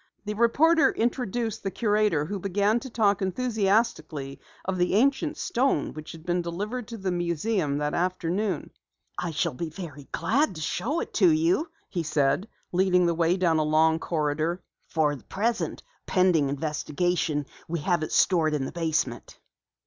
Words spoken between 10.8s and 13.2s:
it to you," he said, leading the